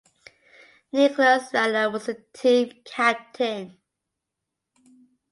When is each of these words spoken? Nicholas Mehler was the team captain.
Nicholas 0.91 1.51
Mehler 1.51 1.93
was 1.93 2.07
the 2.07 2.15
team 2.33 2.71
captain. 2.85 3.77